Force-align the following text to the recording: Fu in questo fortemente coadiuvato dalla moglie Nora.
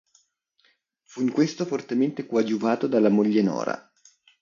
Fu 1.03 1.21
in 1.21 1.31
questo 1.31 1.63
fortemente 1.63 2.25
coadiuvato 2.25 2.87
dalla 2.87 3.09
moglie 3.09 3.43
Nora. 3.43 3.91